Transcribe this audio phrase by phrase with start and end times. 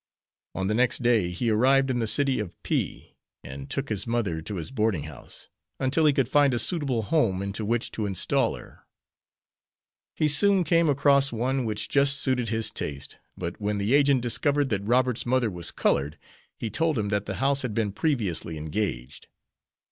[0.55, 4.41] On the next day he arrived in the city of P, and took his mother
[4.41, 5.47] to his boarding house,
[5.79, 8.79] until he could find a suitable home into which to install her.
[10.15, 14.69] He soon came across one which just suited his taste, but when the agent discovered
[14.69, 16.17] that Robert's mother was colored,
[16.57, 19.27] he told him that the house had been previously engaged.